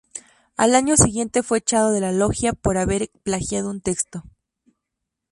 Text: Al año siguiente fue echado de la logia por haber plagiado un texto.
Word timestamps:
Al 0.57 0.73
año 0.73 0.97
siguiente 0.97 1.43
fue 1.43 1.59
echado 1.59 1.91
de 1.91 1.99
la 2.01 2.11
logia 2.11 2.53
por 2.53 2.79
haber 2.79 3.11
plagiado 3.23 3.69
un 3.69 3.81
texto. 3.81 4.23